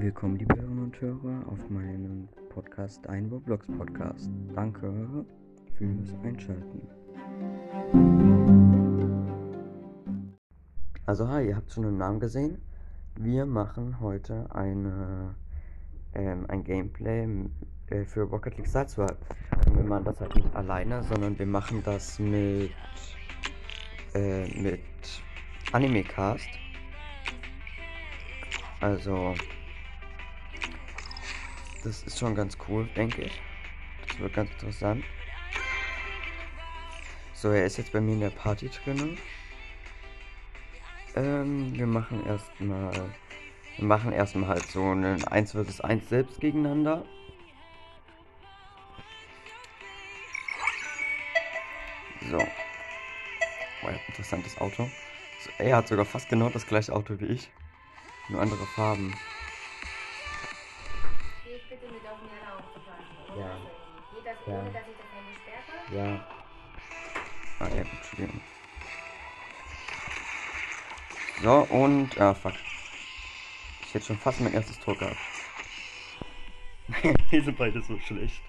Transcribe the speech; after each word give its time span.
Willkommen, 0.00 0.36
liebe 0.36 0.54
Hörerinnen 0.54 0.84
und 0.84 1.00
Hörer, 1.00 1.42
auf 1.48 1.70
meinem 1.70 2.28
Podcast, 2.50 3.04
ein 3.08 3.26
Roblox 3.26 3.66
Podcast. 3.66 4.30
Danke 4.54 5.26
fürs 5.76 6.14
Einschalten. 6.22 6.86
Also, 11.04 11.26
hi, 11.28 11.48
ihr 11.48 11.56
habt 11.56 11.72
schon 11.72 11.82
den 11.82 11.96
Namen 11.96 12.20
gesehen. 12.20 12.62
Wir 13.16 13.44
machen 13.44 13.98
heute 13.98 14.46
eine, 14.54 15.34
ähm, 16.14 16.46
ein 16.46 16.62
Gameplay 16.62 17.26
äh, 17.88 18.04
für 18.04 18.22
Rocket 18.22 18.56
League 18.56 18.68
Salzburg. 18.68 19.16
Und 19.66 19.78
wir 19.78 19.82
machen 19.82 20.04
das 20.04 20.20
halt 20.20 20.36
nicht 20.36 20.54
alleine, 20.54 21.02
sondern 21.02 21.36
wir 21.36 21.46
machen 21.46 21.82
das 21.84 22.20
mit, 22.20 22.70
äh, 24.14 24.46
mit 24.62 24.80
Animecast. 25.72 26.46
Also, 28.80 29.34
das 31.84 32.02
ist 32.02 32.18
schon 32.18 32.34
ganz 32.34 32.56
cool, 32.68 32.88
denke 32.96 33.22
ich. 33.22 33.40
Das 34.08 34.18
wird 34.18 34.34
ganz 34.34 34.50
interessant. 34.50 35.04
So, 37.34 37.50
er 37.50 37.64
ist 37.64 37.76
jetzt 37.76 37.92
bei 37.92 38.00
mir 38.00 38.14
in 38.14 38.20
der 38.20 38.30
Party 38.30 38.68
drin. 38.68 39.16
Ähm, 41.14 41.72
wir 41.74 41.86
machen 41.86 42.26
erstmal. 42.26 42.92
Wir 43.76 43.84
machen 43.84 44.12
erstmal 44.12 44.48
halt 44.48 44.66
so 44.66 44.82
einen 44.90 45.22
1 45.24 45.52
vs 45.52 45.80
1 45.80 46.08
selbst 46.08 46.40
gegeneinander. 46.40 47.04
So. 52.28 52.38
Oh, 52.38 53.88
interessantes 54.08 54.58
Auto. 54.58 54.90
So, 55.40 55.50
er 55.58 55.76
hat 55.76 55.86
sogar 55.86 56.04
fast 56.04 56.28
genau 56.28 56.50
das 56.50 56.66
gleiche 56.66 56.92
Auto 56.92 57.20
wie 57.20 57.26
ich. 57.26 57.50
Nur 58.28 58.40
andere 58.40 58.66
Farben. 58.66 59.14
Ja. 64.46 64.54
ohne, 64.54 64.70
dass 64.72 64.82
ich 64.88 64.96
das 64.96 65.06
Handy 65.12 65.34
sperre? 65.36 66.08
Ja. 66.08 66.20
Ah, 67.60 67.68
ja, 67.74 67.82
Entschuldigung. 67.82 68.40
So, 71.42 71.66
und. 71.70 72.20
Ah, 72.20 72.34
fuck. 72.34 72.54
Ich 73.82 73.94
hätte 73.94 74.06
schon 74.06 74.18
fast 74.18 74.40
mein 74.40 74.52
erstes 74.52 74.78
Tor 74.80 74.96
gehabt. 74.96 75.16
Die 77.30 77.40
sind 77.40 77.56
beide 77.56 77.82
so 77.82 77.98
schlecht. 77.98 78.42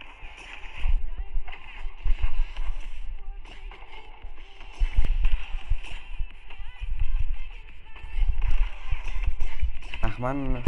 Ach 10.02 10.18
man. 10.18 10.64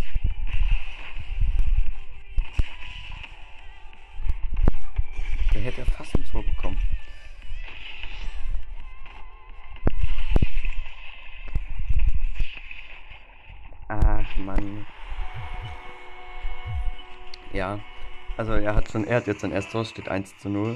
Also 18.41 18.53
er 18.53 18.73
hat 18.73 18.89
schon, 18.89 19.05
er 19.05 19.17
hat 19.17 19.27
jetzt 19.27 19.41
sein 19.41 19.51
erstes 19.51 19.71
Tor, 19.71 19.85
steht 19.85 20.09
1 20.09 20.35
zu 20.39 20.49
0. 20.49 20.75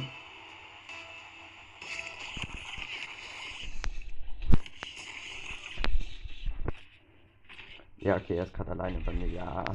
Ja, 7.97 8.17
okay, 8.17 8.35
er 8.35 8.43
ist 8.43 8.53
gerade 8.53 8.69
alleine 8.69 8.99
bei 8.99 9.13
mir, 9.13 9.25
ja. 9.25 9.65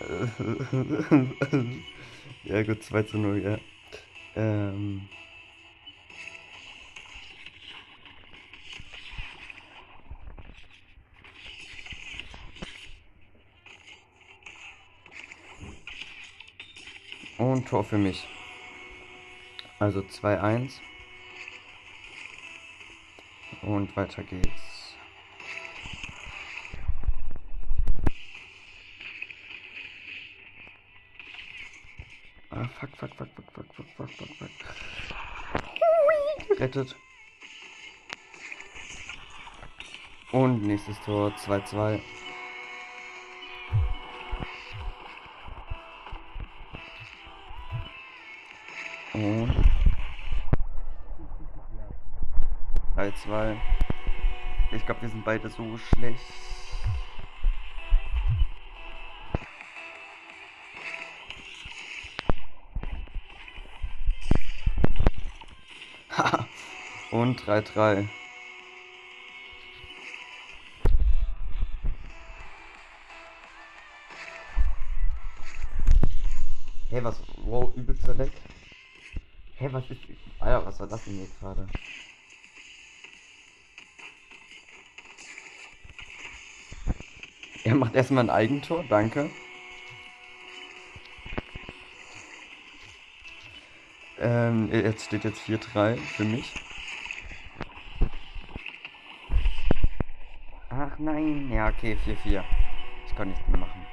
ja 2.44 2.62
gut, 2.62 2.82
2 2.82 3.02
zu 3.02 3.18
0, 3.18 3.42
ja. 3.42 3.58
Ähm. 4.34 5.10
Und 17.38 17.68
Tor 17.68 17.84
für 17.84 17.98
mich. 17.98 18.26
Also 19.78 20.00
2-1. 20.00 20.80
Und 23.62 23.96
weiter 23.96 24.24
geht's. 24.24 24.96
Ah, 32.50 32.68
fuck, 32.80 32.90
fuck, 32.96 33.14
fuck, 33.14 33.28
fuck, 33.36 33.44
fuck, 33.54 33.66
fuck, 33.74 33.86
fuck, 33.96 34.10
fuck, 34.10 34.28
fuck. 34.38 34.50
Gerettet. 36.48 36.96
Und 40.32 40.62
nächstes 40.64 41.00
Tor 41.02 41.30
2-2. 41.36 42.00
Und 49.18 49.52
3-2. 52.94 53.56
Ich 54.70 54.86
glaube, 54.86 55.02
wir 55.02 55.08
sind 55.08 55.24
beide 55.24 55.48
so 55.48 55.76
schlecht. 55.76 56.20
Und 67.10 67.40
3-3. 67.40 68.08
Hey, 76.90 77.02
was? 77.02 77.20
Wow, 77.38 77.74
übelster 77.74 78.14
Leck. 78.14 78.30
Hey, 79.58 79.72
was 79.72 79.90
ist. 79.90 80.00
Alter, 80.38 80.66
was 80.66 80.78
war 80.78 80.86
das 80.86 81.04
denn 81.04 81.20
jetzt 81.20 81.36
gerade? 81.40 81.66
Er 87.64 87.74
macht 87.74 87.96
erstmal 87.96 88.22
ein 88.22 88.30
Eigentor, 88.30 88.84
danke. 88.88 89.30
Ähm, 94.20 94.70
jetzt 94.72 95.06
steht 95.06 95.24
jetzt 95.24 95.40
4-3 95.40 95.96
für 95.96 96.24
mich. 96.24 96.54
Ach 100.70 100.96
nein, 101.00 101.50
ja, 101.50 101.68
okay, 101.68 101.98
4-4. 102.06 102.44
Ich 103.06 103.16
kann 103.16 103.30
nichts 103.30 103.48
mehr 103.48 103.58
machen. 103.58 103.86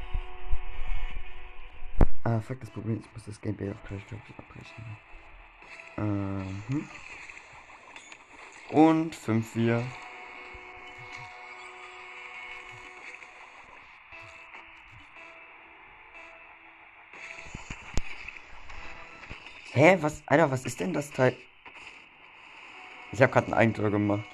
Ah, 2.24 2.40
fuck, 2.40 2.60
das 2.60 2.70
Problem 2.70 3.00
ist, 3.00 3.08
ich 3.08 3.14
muss 3.14 3.26
das 3.26 3.42
Gameplay 3.42 3.72
auch 3.72 3.88
gleich 3.88 4.06
glaub 4.06 4.22
ich, 4.30 4.38
abbrechen. 4.38 4.98
Mhm. 5.98 6.90
Und 8.70 9.16
5-4. 9.16 9.84
Hä, 19.72 19.98
was, 20.00 20.24
Alter, 20.26 20.52
was 20.52 20.66
ist 20.66 20.80
denn 20.80 20.94
das 20.94 21.12
Teil? 21.12 21.36
Ich 23.12 23.22
habe 23.22 23.32
gerade 23.32 23.48
ein 23.48 23.54
Eigentor 23.54 23.92
gemacht. 23.92 24.26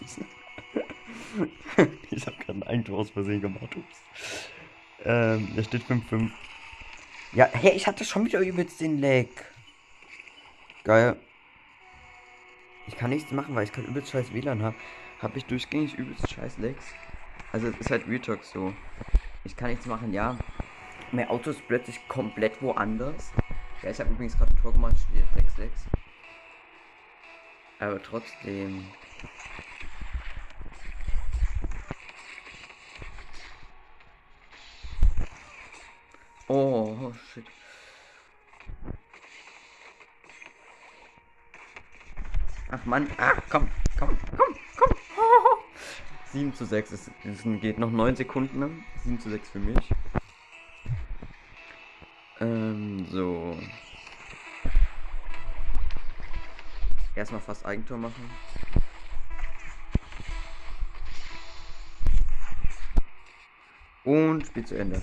ich 2.10 2.26
habe 2.26 2.36
gerade 2.36 2.58
ein 2.58 2.62
Eigentor 2.64 2.98
aus 2.98 3.10
Versehen 3.10 3.40
gemacht. 3.40 3.76
Ups. 3.76 4.00
Ähm, 5.04 5.52
da 5.54 5.62
steht 5.62 5.84
5-5. 5.84 6.30
Ja, 7.32 7.48
hä, 7.52 7.70
ich 7.70 7.86
hatte 7.86 8.04
schon 8.04 8.26
wieder 8.26 8.40
übelst 8.40 8.80
den 8.80 9.00
Lag. 9.00 9.28
Geil. 10.84 11.16
Ich 12.88 12.96
kann 12.96 13.10
nichts 13.10 13.30
machen, 13.30 13.54
weil 13.54 13.64
ich 13.64 13.72
kein 13.72 13.84
übelst 13.84 14.10
scheiß 14.10 14.32
WLAN 14.32 14.62
habe. 14.62 14.76
Habe 15.20 15.38
ich 15.38 15.44
durchgängig 15.44 15.94
übelst 15.94 16.28
scheiß 16.28 16.58
Lags. 16.58 16.92
Also 17.52 17.68
es 17.68 17.78
ist 17.78 17.90
halt 17.90 18.08
Retalk 18.08 18.42
so. 18.42 18.74
Ich 19.44 19.56
kann 19.56 19.70
nichts 19.70 19.86
machen, 19.86 20.12
ja. 20.12 20.36
Mein 21.12 21.28
Auto 21.28 21.50
ist 21.50 21.66
plötzlich 21.68 22.08
komplett 22.08 22.60
woanders. 22.60 23.32
Ja, 23.82 23.90
ich 23.90 24.00
habe 24.00 24.10
übrigens 24.10 24.36
gerade 24.36 24.52
ein 24.52 24.60
Tor 24.60 24.72
gemacht, 24.72 24.96
steht 24.98 25.24
jetzt 25.36 25.58
6-6. 25.58 25.70
Aber 27.78 28.02
trotzdem. 28.02 28.86
Oh, 36.48 37.12
shit. 37.32 37.46
Ach 42.74 42.86
Mann, 42.86 43.06
ach 43.18 43.34
komm, 43.50 43.68
komm, 43.98 44.16
komm, 44.34 44.54
komm. 44.78 44.96
7 46.32 46.54
zu 46.54 46.64
6. 46.64 46.92
Es, 46.92 47.10
es 47.22 47.42
geht 47.60 47.78
noch 47.78 47.90
9 47.90 48.16
Sekunden. 48.16 48.60
Ne? 48.60 48.70
7 49.04 49.20
zu 49.20 49.28
6 49.28 49.50
für 49.50 49.58
mich. 49.58 49.76
Ähm, 52.40 53.06
so. 53.10 53.58
Erstmal 57.14 57.42
fast 57.42 57.66
Eigentor 57.66 57.98
machen. 57.98 58.30
Und 64.04 64.46
Spiel 64.46 64.64
zu 64.64 64.78
Ende. 64.78 65.02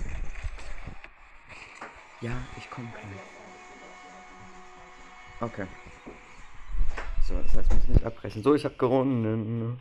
Ja, 2.20 2.32
ich 2.56 2.68
komme 2.68 2.88
gleich. 2.90 3.04
Okay. 5.40 5.68
Das 7.52 7.58
heißt, 7.58 7.70
wir 7.70 7.76
müssen 7.76 7.92
nicht 7.92 8.04
abbrechen. 8.04 8.42
So, 8.44 8.54
ich 8.54 8.64
habe 8.64 8.76
gewonnen. 8.76 9.80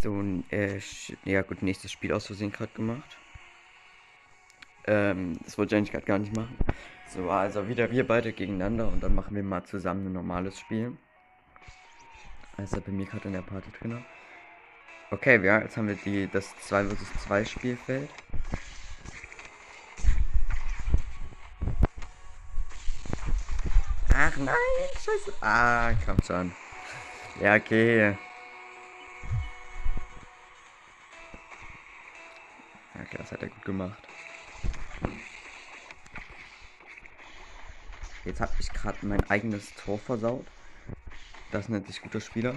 So, 0.00 0.20
äh, 0.50 0.80
ja 1.24 1.42
gut, 1.42 1.62
nächstes 1.62 1.90
Spiel 1.90 2.12
aus 2.12 2.26
Versehen 2.26 2.52
gerade 2.52 2.72
gemacht. 2.74 3.16
Ähm, 4.86 5.38
das 5.44 5.56
wollte 5.56 5.74
ich 5.74 5.78
eigentlich 5.78 5.92
gerade 5.92 6.04
gar 6.04 6.18
nicht 6.18 6.36
machen. 6.36 6.56
So, 7.08 7.30
also 7.30 7.68
wieder 7.68 7.90
wir 7.90 8.06
beide 8.06 8.32
gegeneinander 8.32 8.88
und 8.88 9.02
dann 9.02 9.14
machen 9.14 9.36
wir 9.36 9.42
mal 9.42 9.64
zusammen 9.64 10.06
ein 10.06 10.12
normales 10.12 10.58
Spiel. 10.58 10.96
Also 12.56 12.80
bei 12.80 12.92
mir 12.92 13.06
gerade 13.06 13.28
in 13.28 13.34
der 13.34 13.42
Party 13.42 13.70
drin. 13.78 14.04
Okay, 15.12 15.44
ja, 15.44 15.60
jetzt 15.60 15.76
haben 15.76 15.88
wir 15.88 15.94
die 15.94 16.26
das 16.26 16.56
2 16.62 16.84
vs 16.86 17.24
2 17.26 17.44
Spielfeld. 17.44 18.08
Ach 24.14 24.36
nein, 24.38 24.54
scheiße. 24.94 25.34
Ah, 25.42 25.92
komm 26.06 26.16
schon. 26.26 26.52
Ja, 27.42 27.56
okay. 27.56 28.16
Okay, 32.94 33.18
das 33.18 33.32
hat 33.32 33.42
er 33.42 33.48
gut 33.48 33.64
gemacht. 33.66 34.02
Jetzt 38.24 38.40
habe 38.40 38.52
ich 38.58 38.72
gerade 38.72 38.96
mein 39.02 39.22
eigenes 39.28 39.74
Tor 39.74 39.98
versaut. 39.98 40.46
Das 41.50 41.68
nennt 41.68 41.86
sich 41.86 42.00
guter 42.00 42.22
Spieler. 42.22 42.54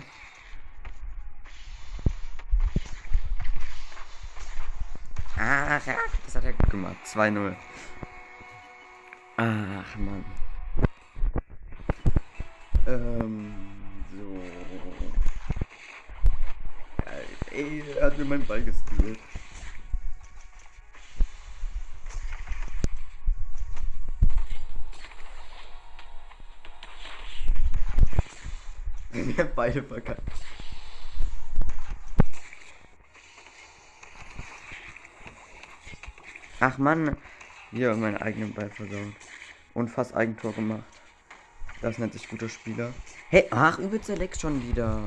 Ach, 5.38 5.86
das 6.26 6.36
hat 6.36 6.44
er 6.46 6.54
gut 6.54 6.70
gemacht. 6.70 6.96
2-0. 7.06 7.56
Ach, 9.38 9.96
Mann. 9.98 10.26
Ähm, 12.88 13.54
so. 14.12 14.40
Ey, 17.52 17.84
er 18.00 18.06
hat 18.06 18.18
mir 18.18 18.26
meinen 18.26 18.46
Ball 18.46 18.64
gestealt. 18.64 19.20
Wir 29.12 29.38
haben 29.38 29.52
beide 29.56 29.84
verkackt. 29.84 30.22
Ach 36.68 36.80
Mann, 36.80 37.16
hier 37.70 37.94
meinen 37.94 38.18
eigenen 38.18 38.52
Ball 38.52 38.72
versaut. 38.72 39.14
Und 39.76 39.90
fast 39.90 40.16
Eigentor 40.16 40.52
gemacht. 40.52 40.82
Das 41.80 42.00
nennt 42.00 42.14
sich 42.14 42.28
guter 42.28 42.50
Spieler. 42.50 42.92
Hey, 43.30 43.46
ach, 43.52 43.78
übelst 43.78 44.10
der 44.10 44.18
Lex 44.18 44.42
schon 44.42 44.64
wieder. 44.68 45.00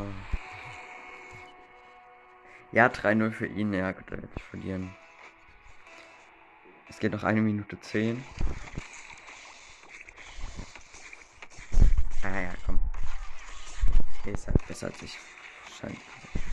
Ja, 2.70 2.87
3-0 2.87 3.32
für 3.32 3.46
ihn. 3.46 3.72
Ja, 3.72 3.90
gut, 3.90 4.08
er 4.08 4.22
wird 4.22 4.32
nicht 4.37 4.46
verlieren. 4.46 4.94
Es 6.88 7.00
geht 7.00 7.10
noch 7.10 7.25
eine 7.25 7.40
Minute 7.40 7.81
10. 7.81 8.22
Ah 12.22 12.40
ja, 12.40 12.52
komm. 12.66 12.78
Okay, 14.20 14.31
ist 14.31 14.46
halt 14.46 14.64
besser 14.69 14.87
als 14.87 15.02
ich. 15.02 15.19
Scheint. 15.76 15.99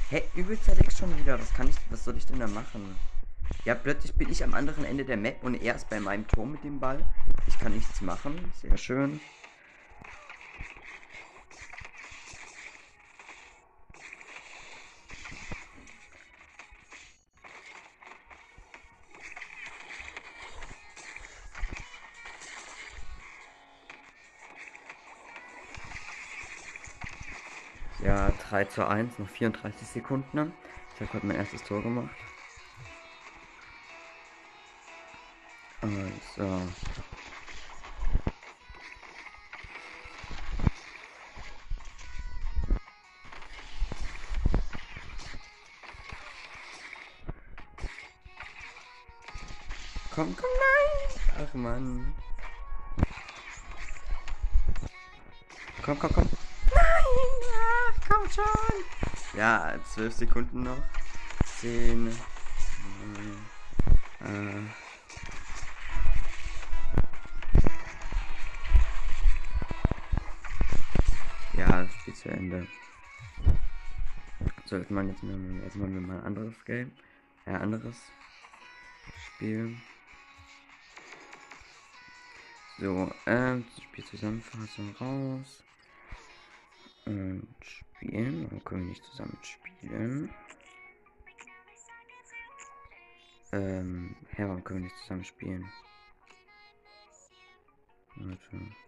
Hey, 0.10 0.24
übelst 0.34 0.68
der 0.68 0.74
Lex 0.74 0.98
schon 0.98 1.16
wieder. 1.20 1.40
Was 1.40 1.54
kann 1.54 1.68
ich, 1.68 1.76
was 1.92 2.04
soll 2.04 2.18
ich 2.18 2.26
denn 2.26 2.40
da 2.40 2.48
machen? 2.48 2.98
Ja, 3.66 3.74
plötzlich 3.74 4.14
bin 4.14 4.32
ich 4.32 4.44
am 4.44 4.54
anderen 4.54 4.86
Ende 4.86 5.06
der 5.06 5.18
Map 5.18 5.44
und 5.44 5.56
er 5.56 5.76
ist 5.76 5.90
bei 5.90 6.00
meinem 6.00 6.28
Tor 6.28 6.46
mit 6.46 6.64
dem 6.64 6.80
Ball. 6.80 7.04
Ich 7.48 7.58
kann 7.58 7.74
nichts 7.74 8.00
machen. 8.02 8.52
Sehr 8.62 8.78
schön. 8.78 9.20
Ja, 28.04 28.32
3 28.50 28.66
zu 28.66 28.88
1, 28.88 29.18
noch 29.18 29.30
34 29.30 29.88
Sekunden. 29.88 30.54
Ich 30.94 31.02
habe 31.02 31.12
gerade 31.12 31.26
mein 31.26 31.38
erstes 31.38 31.64
Tor 31.64 31.82
gemacht. 31.82 32.16
So. 35.86 36.42
Komm, 50.16 50.36
komm, 50.36 50.50
nein! 50.58 51.22
Ach 51.38 51.54
man. 51.54 52.16
Komm, 55.84 56.00
komm, 56.00 56.14
komm. 56.14 56.30
Nein! 56.74 57.16
Ach, 57.62 58.00
komm 58.08 58.32
schon! 58.32 59.38
Ja, 59.38 59.76
zwölf 59.94 60.16
Sekunden 60.16 60.64
noch. 60.64 60.82
Zehn. 61.60 62.08
Äh. 64.22 64.85
Zu 72.14 72.30
Ende. 72.30 72.68
So, 74.66 74.78
jetzt 74.78 74.92
machen 74.92 75.10
jetzt 75.10 75.24
mal, 75.24 75.64
jetzt 75.64 75.76
machen 75.76 75.94
wir 75.94 76.02
mal 76.02 76.18
ein 76.20 76.26
anderes 76.26 76.66
Game. 76.66 76.92
Äh, 77.46 77.52
anderes 77.52 78.12
Spiel. 79.26 79.78
So, 82.80 83.12
ähm, 83.26 83.64
Spielzusammenfassung 83.82 84.96
raus. 85.00 85.64
Und 87.06 87.48
spielen. 87.62 88.46
Warum 88.46 88.64
können 88.64 88.82
wir 88.82 88.90
nicht 88.90 89.06
zusammen 89.06 89.38
spielen? 89.42 90.30
Ähm, 93.52 94.16
ja, 94.38 94.48
warum 94.48 94.64
können 94.64 94.80
wir 94.80 94.86
nicht 94.86 94.98
zusammen 94.98 95.24
spielen? 95.24 95.72
Warte. 98.16 98.85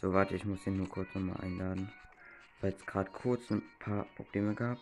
So, 0.00 0.12
warte, 0.12 0.34
ich 0.36 0.44
muss 0.44 0.66
ihn 0.66 0.76
nur 0.76 0.88
kurz 0.88 1.08
nochmal 1.14 1.40
einladen. 1.40 1.92
Weil 2.60 2.72
es 2.72 2.86
gerade 2.86 3.10
kurz 3.10 3.50
ein 3.50 3.62
paar 3.78 4.04
Probleme 4.16 4.54
gab. 4.54 4.78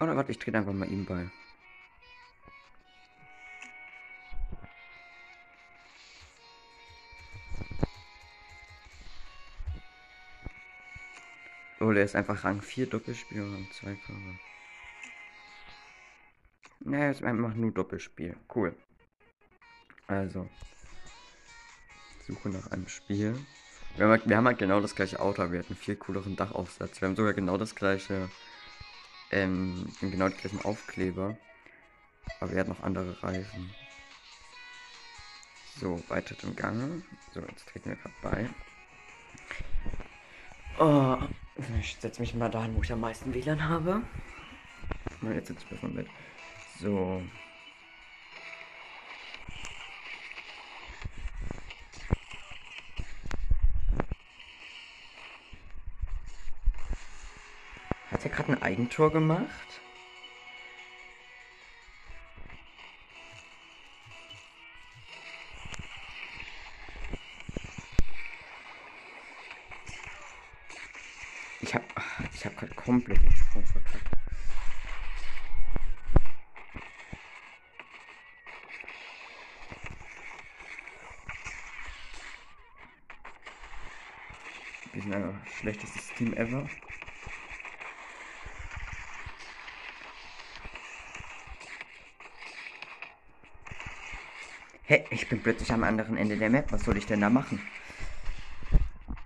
Oder 0.00 0.16
warte, 0.16 0.32
ich 0.32 0.38
trete 0.38 0.58
einfach 0.58 0.72
mal 0.72 0.90
ihm 0.90 1.04
bei. 1.04 1.30
Oh, 11.80 11.92
der 11.92 12.04
ist 12.04 12.14
einfach 12.14 12.44
Rang 12.44 12.60
4 12.60 12.86
Doppelspiel 12.86 13.42
und 13.42 13.54
Rang 13.54 13.70
2 13.72 13.94
Körper. 13.94 14.38
Naja, 16.80 17.10
ist 17.10 17.22
einfach 17.22 17.54
nur 17.54 17.72
Doppelspiel. 17.72 18.36
Cool. 18.54 18.76
Also. 20.06 20.48
Suche 22.26 22.50
nach 22.50 22.70
einem 22.70 22.88
Spiel. 22.88 23.34
Wir 23.96 24.04
haben, 24.04 24.10
halt, 24.12 24.28
wir 24.28 24.36
haben 24.36 24.46
halt 24.46 24.58
genau 24.58 24.80
das 24.80 24.94
gleiche 24.94 25.20
Auto, 25.20 25.42
aber 25.42 25.52
wir 25.52 25.58
hatten 25.60 25.76
viel 25.76 25.96
cooleren 25.96 26.36
Dachaufsatz. 26.36 27.00
Wir 27.00 27.08
haben 27.08 27.16
sogar 27.16 27.34
genau 27.34 27.56
das 27.58 27.74
gleiche, 27.74 28.30
ähm, 29.30 29.92
genau 30.00 30.28
die 30.28 30.36
gleichen 30.36 30.64
Aufkleber. 30.64 31.36
Aber 32.40 32.52
wir 32.52 32.60
hatten 32.60 32.70
noch 32.70 32.82
andere 32.82 33.22
Reifen. 33.22 33.70
So, 35.80 36.02
weiter 36.08 36.34
im 36.42 36.56
Gange. 36.56 37.02
So, 37.32 37.40
jetzt 37.40 37.68
treten 37.68 37.90
wir 37.90 37.96
gerade 37.96 38.14
bei. 38.22 38.50
Oh, 40.78 41.18
ich 41.78 41.96
setze 42.00 42.20
mich 42.20 42.34
mal 42.34 42.48
dahin, 42.48 42.74
wo 42.74 42.82
ich 42.82 42.92
am 42.92 43.00
meisten 43.00 43.34
WLAN 43.34 43.68
habe. 43.68 44.02
Mal 45.20 45.34
jetzt 45.34 45.48
sitze 45.48 45.64
ich 45.64 45.70
besser 45.70 45.88
mit. 45.88 46.06
So. 46.80 47.22
Hat 58.10 58.24
Eigentor 58.80 59.12
gemacht? 59.12 59.50
Ich 71.60 71.74
hab, 71.74 71.82
ich 72.32 72.46
hab 72.46 72.56
gerade 72.56 72.74
komplett 72.74 73.22
den 73.22 73.30
Sprung 73.32 73.66
verkackt. 73.66 74.02
Wir 84.94 85.02
sind 85.02 85.12
einfach 85.12 85.44
das 85.44 85.52
schlechtestes 85.52 86.08
Team 86.14 86.32
ever. 86.32 86.66
Hä, 94.90 95.04
ich 95.10 95.28
bin 95.28 95.40
plötzlich 95.40 95.70
am 95.72 95.84
anderen 95.84 96.16
Ende 96.16 96.36
der 96.36 96.50
Map. 96.50 96.72
Was 96.72 96.82
soll 96.82 96.96
ich 96.96 97.06
denn 97.06 97.20
da 97.20 97.30
machen? 97.30 97.60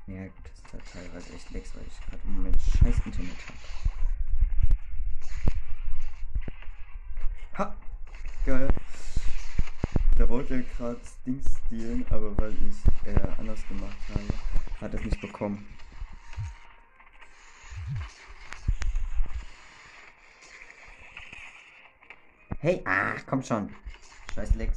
Ja, 0.07 0.25
gut, 0.25 0.33
das 0.43 0.59
ist 0.59 0.73
halt 0.75 0.85
teilweise 0.93 1.33
echt 1.33 1.51
lex, 1.53 1.75
weil 1.75 1.85
ich 1.89 1.99
gerade 2.07 2.23
im 2.27 2.35
Moment 2.35 2.57
scheiß 2.61 2.97
Internet 3.07 3.39
habe. 3.49 3.59
Ha! 7.57 7.77
Geil. 8.45 8.69
Der 10.19 10.29
wollte 10.29 10.63
gerade 10.77 10.99
das 10.99 11.23
Ding 11.23 11.41
stehlen, 11.67 12.05
aber 12.11 12.37
weil 12.37 12.53
ich 12.53 13.09
äh, 13.09 13.19
anders 13.39 13.67
gemacht 13.67 13.97
habe, 14.11 14.83
hat 14.83 14.93
er 14.93 14.99
es 15.01 15.07
nicht 15.07 15.21
bekommen. 15.23 15.67
Hey, 22.59 22.83
ach, 22.85 23.25
komm 23.27 23.43
schon. 23.43 23.75
Scheiß 24.35 24.57
Lex. 24.57 24.77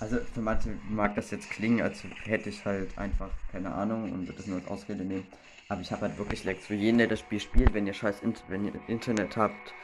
Also 0.00 0.18
für 0.40 0.44
manche 0.44 0.70
mag 0.88 1.14
das 1.16 1.30
jetzt 1.30 1.50
klingen, 1.50 1.82
als 1.82 2.02
hätte 2.24 2.48
ich 2.48 2.64
halt 2.64 2.96
einfach 2.96 3.28
keine 3.52 3.74
Ahnung 3.74 4.10
und 4.10 4.26
würde 4.26 4.38
das 4.38 4.46
nur 4.46 4.56
als 4.58 4.68
Ausrede 4.68 5.04
nehmen. 5.04 5.26
Aber 5.68 5.82
ich 5.82 5.92
habe 5.92 6.02
halt 6.02 6.16
wirklich 6.16 6.44
Lex. 6.44 6.66
Für 6.66 6.74
jeden, 6.74 6.96
der 6.96 7.08
das 7.08 7.20
Spiel 7.20 7.40
spielt, 7.40 7.74
wenn 7.74 7.86
ihr 7.86 7.92
scheiß 7.92 8.20
Int 8.20 8.42
wenn 8.48 8.64
ihr 8.64 8.72
Internet 8.88 9.36
habt, 9.36 9.74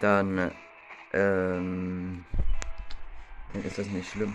dann 0.00 0.50
ähm, 1.12 2.24
dann 3.52 3.64
ist 3.64 3.78
das 3.78 3.86
nicht 3.88 4.10
schlimm. 4.10 4.34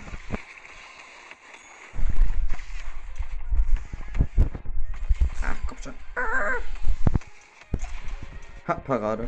Ach, 5.41 5.55
komm 5.65 5.77
schon. 5.81 5.93
Ha, 8.67 8.73
Parade. 8.75 9.27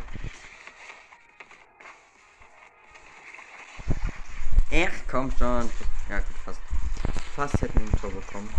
Ach, 4.71 4.93
komm 5.09 5.31
schon. 5.31 5.67
Ja, 6.09 6.17
gut, 6.17 6.37
fast. 6.43 6.59
Fast 7.35 7.61
hätten 7.61 7.79
wir 7.79 7.85
ein 7.85 8.01
Tor 8.01 8.09
bekommen. 8.09 8.49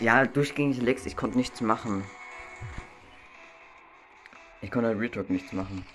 Ja, 0.00 0.26
durchgängig 0.26 0.80
Lex, 0.80 1.06
ich 1.06 1.16
konnte 1.16 1.36
nichts 1.36 1.60
machen. 1.60 2.04
Ich 4.62 4.70
konnte 4.70 4.88
halt 4.88 4.98
Retalk 4.98 5.30
nichts 5.30 5.52
machen. 5.52 5.84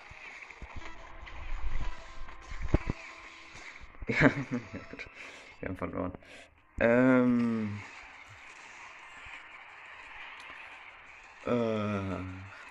Ja, 4.07 4.27
gut. 4.27 5.07
Wir 5.59 5.69
haben 5.69 5.77
verloren. 5.77 6.11
Ähm. 6.79 7.79
Äh, 11.47 12.19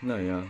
naja. 0.00 0.44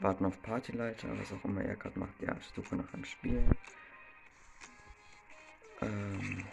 Warten 0.00 0.24
auf 0.24 0.40
Partyleiter, 0.40 1.08
was 1.18 1.30
auch 1.32 1.44
immer 1.44 1.62
er 1.62 1.76
gerade 1.76 1.98
macht. 1.98 2.20
Ja, 2.22 2.34
ich 2.38 2.46
suche 2.46 2.76
nach 2.76 2.92
einem 2.94 3.04
Spiel. 3.04 3.42
Ähm. 5.82 6.44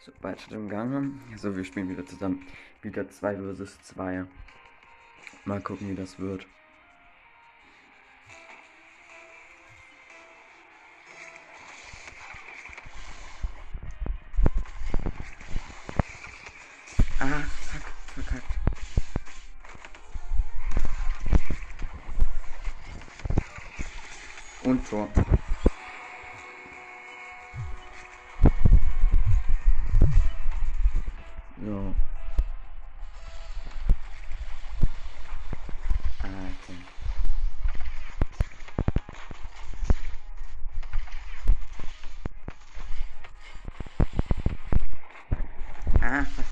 So, 0.00 0.12
weiter 0.20 0.52
im 0.52 0.68
Gange. 0.68 1.12
So, 1.36 1.56
wir 1.56 1.64
spielen 1.64 1.88
wieder 1.88 2.06
zusammen. 2.06 2.44
Wieder 2.82 3.08
2 3.08 3.36
versus 3.36 3.80
2. 3.82 4.24
Mal 5.44 5.60
gucken, 5.60 5.88
wie 5.88 5.94
das 5.94 6.18
wird. 6.18 6.46
Tor. 24.88 25.06
Alter. 36.22 36.74
Ah, 46.00 46.24
fuck. 46.24 46.44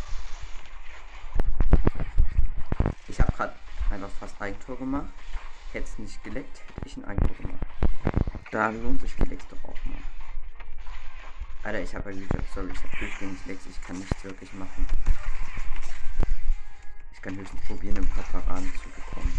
Ich 3.09 3.19
habe 3.19 3.33
gerade 3.33 3.55
einfach 3.90 4.11
fast 4.11 4.43
Eigentor 4.43 4.76
gemacht. 4.76 5.07
Hätte 5.73 5.85
es 5.85 5.99
nicht 5.99 6.23
geleckt, 6.23 6.61
hätte 6.69 6.87
ich 6.87 6.97
ein 6.99 7.05
Eigentor 7.07 7.37
gemacht. 7.37 7.66
Da 8.57 8.71
lohnt 8.71 9.03
sich 9.03 9.19
Lecks 9.19 9.45
doch 9.49 9.63
auch 9.65 9.85
mal. 9.85 9.99
Alter, 11.63 11.83
ich 11.83 11.95
habe 11.95 12.11
gesagt, 12.15 12.55
sorry, 12.55 12.71
ich 12.73 12.83
habe 12.83 12.97
durchgängig 12.99 13.45
Lecks, 13.45 13.67
ich 13.67 13.83
kann 13.83 13.99
nichts 13.99 14.25
wirklich 14.25 14.51
machen. 14.55 14.87
Ich 17.13 17.21
kann 17.21 17.37
höchstens 17.37 17.61
probieren, 17.67 17.99
ein 17.99 18.09
paar 18.09 18.25
Paraden 18.25 18.73
zu 18.83 18.89
bekommen. 18.89 19.39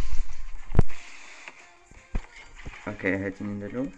Okay, 2.86 3.14
er 3.14 3.20
hält 3.20 3.42
ihn 3.42 3.54
in 3.54 3.60
der 3.60 3.72
Luft. 3.72 3.98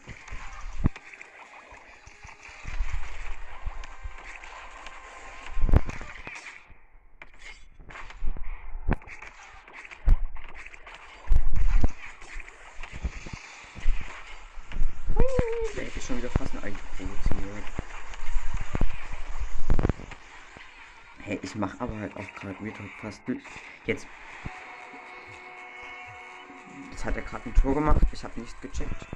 Der 15.75 15.85
hätte 15.85 16.01
schon 16.01 16.17
wieder 16.17 16.29
fast 16.31 16.53
ein 16.55 16.63
Eigentor 16.63 16.87
provoziert. 16.97 17.63
Hey, 21.21 21.39
ich 21.43 21.55
mache 21.55 21.68
aber 21.79 21.97
halt 21.97 22.15
auch 22.15 22.33
gerade 22.35 22.63
wieder 22.63 22.83
fast. 23.01 23.21
Jetzt. 23.85 24.05
Jetzt 26.91 27.05
hat 27.05 27.15
er 27.15 27.21
gerade 27.21 27.49
ein 27.49 27.55
Tor 27.55 27.73
gemacht. 27.73 28.01
Ich 28.11 28.23
habe 28.23 28.39
nicht 28.39 28.61
gecheckt. 28.61 29.07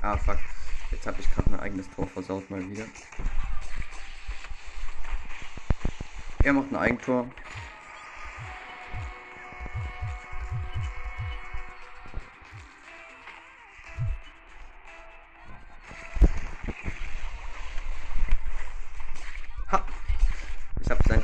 Ah, 0.00 0.16
fuck. 0.16 0.38
Jetzt 0.90 1.06
habe 1.06 1.20
ich 1.20 1.30
gerade 1.30 1.50
mein 1.50 1.60
eigenes 1.60 1.90
Tor 1.90 2.06
versaut 2.06 2.48
mal 2.50 2.68
wieder. 2.68 2.84
Er 6.44 6.52
macht 6.52 6.72
ein 6.72 6.76
Eigentor. 6.76 7.28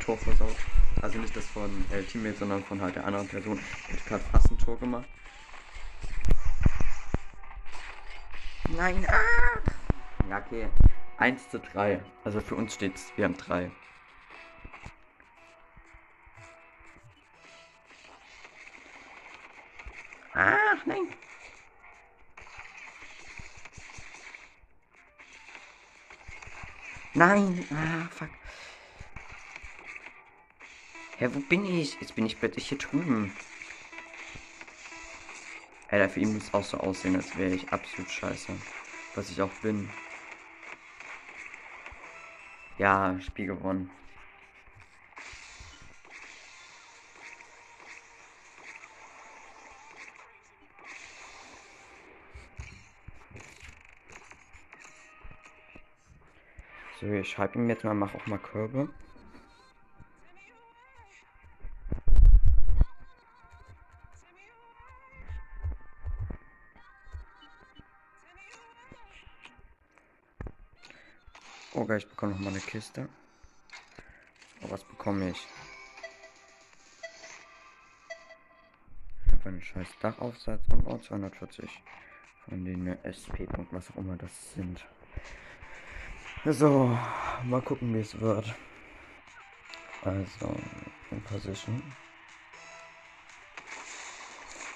Tor 0.09 0.17
versaut. 0.17 0.57
Also 1.03 1.19
nicht 1.19 1.37
das 1.37 1.45
von 1.45 1.71
äh, 1.93 2.03
Teammate, 2.03 2.39
sondern 2.39 2.65
von 2.65 2.81
halt 2.81 2.97
der 2.97 3.05
anderen 3.05 3.29
Person. 3.29 3.61
Hat 3.93 4.07
gerade 4.07 4.25
fast 4.33 4.51
ein 4.51 4.57
Tor 4.57 4.79
gemacht. 4.79 5.07
Nein, 8.75 9.07
ah! 9.07 9.61
Ja, 10.31 10.39
okay. 10.39 10.69
1 11.19 11.51
zu 11.51 11.61
3. 11.61 12.01
Also 12.25 12.41
für 12.41 12.55
uns 12.55 12.73
steht's, 12.73 13.13
wir 13.17 13.27
haben 13.27 13.37
3. 13.37 13.71
Ach, 20.33 20.87
nein. 20.87 21.07
Nein, 27.13 27.67
ah, 27.73 28.09
fuck. 28.11 28.38
Hä, 31.19 31.29
wo 31.33 31.41
bin 31.41 31.65
ich? 31.65 32.01
Jetzt 32.01 32.15
bin 32.15 32.27
ich 32.27 32.39
plötzlich 32.39 32.69
hier 32.69 32.79
drüben. 32.79 33.35
Alter, 35.89 36.09
für 36.09 36.21
ihn 36.21 36.33
muss 36.33 36.45
es 36.45 36.55
auch 36.55 36.63
so 36.63 36.79
aussehen, 36.79 37.17
als 37.17 37.37
wäre 37.37 37.55
ich 37.55 37.69
absolut 37.73 38.09
scheiße. 38.09 38.53
Was 39.17 39.29
ich 39.29 39.43
auch 39.43 39.51
bin. 39.61 39.91
Ja, 42.79 43.21
Spiel 43.21 43.47
gewonnen. 43.47 43.91
So, 57.01 57.07
ich 57.13 57.29
schreibe 57.29 57.59
ihm 57.59 57.69
jetzt 57.69 57.83
mal, 57.83 57.95
mach 57.95 58.15
auch 58.15 58.27
mal 58.27 58.39
Körbe. 58.39 58.89
Ich 71.99 72.09
bekomme 72.09 72.33
noch 72.33 72.41
mal 72.41 72.51
eine 72.51 72.61
Kiste. 72.61 73.09
Oh, 74.63 74.71
was 74.71 74.83
bekomme 74.85 75.31
ich? 75.31 75.47
Einfach 79.33 79.47
einen 79.47 79.63
scheiß 79.63 79.89
Dachaufsatz 80.01 80.63
und 80.71 80.87
oh, 80.87 80.99
240 80.99 81.83
von 82.49 82.65
den 82.65 82.87
SP. 83.05 83.47
und 83.57 83.73
was 83.73 83.91
auch 83.91 83.97
immer 83.97 84.17
das 84.17 84.31
sind. 84.55 84.85
So, 86.45 86.97
mal 87.45 87.61
gucken, 87.63 87.95
wie 87.95 88.01
es 88.01 88.19
wird. 88.21 88.55
Also, 90.03 90.57
in 91.11 91.23
Position. 91.23 91.83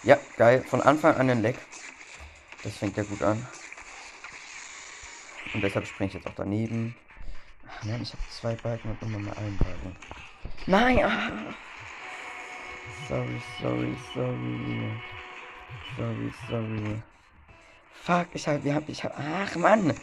Ja, 0.02 0.18
geil. 0.36 0.64
Von 0.64 0.82
Anfang 0.82 1.14
an 1.14 1.30
ein 1.30 1.42
Leck. 1.42 1.56
Das 2.64 2.76
fängt 2.76 2.96
ja 2.96 3.04
gut 3.04 3.22
an. 3.22 3.46
Und 5.54 5.62
deshalb 5.62 5.86
springe 5.86 6.08
ich 6.08 6.14
jetzt 6.14 6.26
auch 6.26 6.34
daneben. 6.34 6.96
Nein, 7.84 8.02
ich 8.02 8.12
habe 8.12 8.22
zwei 8.30 8.54
Balken 8.54 8.90
und 8.90 9.02
immer 9.02 9.18
mal 9.18 9.36
einen 9.36 9.58
Balken. 9.58 9.96
Nein! 10.66 11.04
Ah. 11.04 11.54
Sorry, 13.08 13.42
sorry, 13.60 13.96
sorry. 14.14 14.92
Sorry, 15.96 16.32
sorry. 16.48 17.02
Fuck, 18.04 18.28
ich 18.34 18.46
hab, 18.46 18.62
wir 18.62 18.74
hab, 18.74 18.88
ich 18.88 19.02
hab, 19.02 19.18
ach 19.18 19.56
Mann! 19.56 19.94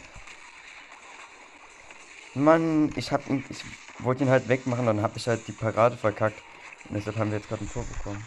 Mann, 2.34 2.92
ich 2.96 3.10
hab 3.12 3.28
ihn, 3.28 3.44
ich 3.48 3.64
wollte 3.98 4.24
ihn 4.24 4.30
halt 4.30 4.48
wegmachen, 4.48 4.86
dann 4.86 5.02
hab 5.02 5.16
ich 5.16 5.26
halt 5.26 5.46
die 5.48 5.52
Parade 5.52 5.96
verkackt. 5.96 6.40
Und 6.88 6.96
deshalb 6.96 7.16
haben 7.16 7.30
wir 7.30 7.38
jetzt 7.38 7.48
gerade 7.48 7.64
ein 7.64 7.70
Tor 7.70 7.84
bekommen. 7.84 8.24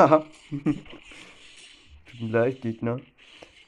Haha. 0.00 0.24
Tut 0.50 2.20
mir 2.20 2.28
leid, 2.28 2.62
Gegner. 2.62 3.02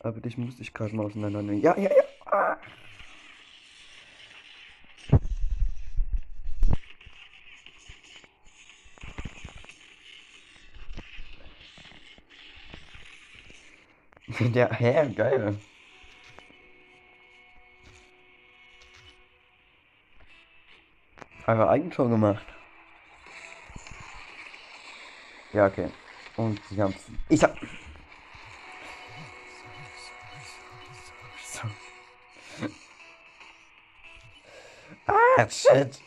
Aber 0.01 0.19
dich 0.23 0.39
musste 0.39 0.63
ich 0.63 0.73
gerade 0.73 0.97
mal 0.97 1.05
auseinandernehmen. 1.05 1.61
Ja, 1.61 1.77
ja, 1.77 1.91
ja. 1.95 2.57
Der, 14.55 14.73
hä, 14.73 15.13
geil. 15.15 15.59
Einfach 21.45 21.69
Eigentor 21.69 22.09
gemacht. 22.09 22.47
Ja, 25.53 25.67
okay. 25.67 25.91
Und 26.37 26.61
sie 26.71 26.81
haben. 26.81 26.95
Ich 27.29 27.43
hab. 27.43 27.57
Ah, 35.07 35.49
shit. 35.49 36.01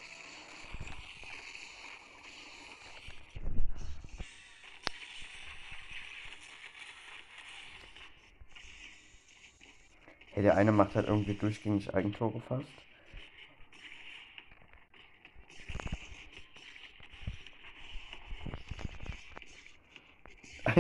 Hey, 10.31 10.43
der 10.43 10.55
eine 10.55 10.71
macht 10.71 10.95
halt 10.95 11.07
irgendwie 11.07 11.33
durchgängig 11.33 11.93
Eigentore 11.93 12.41
fast. 12.41 12.67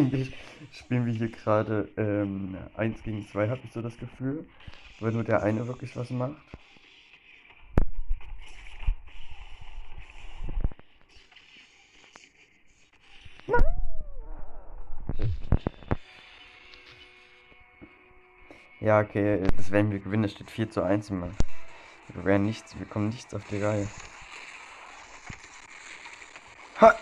Eigentlich 0.11 0.31
spielen 0.71 1.05
wir 1.07 1.13
hier 1.13 1.29
gerade 1.29 1.89
ähm, 1.97 2.55
1 2.75 3.01
gegen 3.01 3.27
2, 3.27 3.49
habe 3.49 3.61
ich 3.63 3.71
so 3.71 3.81
das 3.81 3.97
Gefühl. 3.97 4.45
Weil 4.99 5.11
nur 5.11 5.23
der 5.23 5.41
eine 5.41 5.67
wirklich 5.67 5.95
was 5.95 6.11
macht. 6.11 6.35
Ja, 18.79 18.99
okay, 18.99 19.41
das 19.57 19.71
werden 19.71 19.91
wir 19.91 19.97
gewinnen. 19.97 20.25
Es 20.25 20.33
steht 20.33 20.51
4 20.51 20.69
zu 20.69 20.83
1 20.83 21.09
immer. 21.09 21.31
Wir 22.09 22.25
werden 22.25 22.45
nichts, 22.45 22.77
wir 22.77 22.85
kommen 22.85 23.09
nichts 23.09 23.33
auf 23.33 23.43
die 23.49 23.61
Reihe. 23.61 23.87
Ha! 26.79 26.95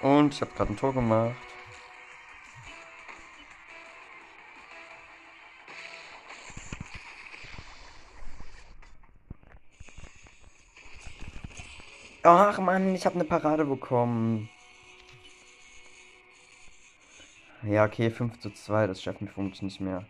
Und 0.00 0.32
ich 0.32 0.40
habe 0.40 0.52
gerade 0.52 0.72
ein 0.72 0.76
Tor 0.76 0.94
gemacht. 0.94 1.34
Ach 12.22 12.58
man, 12.58 12.94
ich 12.94 13.06
habe 13.06 13.14
eine 13.14 13.24
Parade 13.24 13.64
bekommen. 13.64 14.50
Ja, 17.62 17.84
okay, 17.84 18.10
5 18.10 18.38
zu 18.38 18.50
2, 18.50 18.86
das 18.86 19.02
schaffen 19.02 19.26
wir 19.26 19.32
vermutlich 19.32 19.62
nicht 19.62 19.80
mehr. 19.80 20.04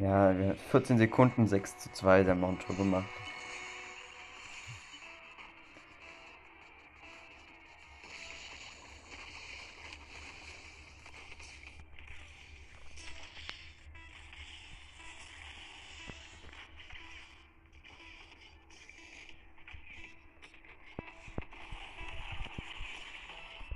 Ja, 0.00 0.34
14 0.70 0.96
Sekunden, 0.96 1.46
6 1.46 1.76
zu 1.76 1.92
2 1.92 2.22
der 2.22 2.34
Monto 2.34 2.72
gemacht. 2.72 3.04